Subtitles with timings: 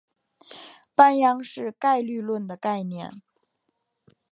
[0.95, 3.11] 半鞅是概率论的概念。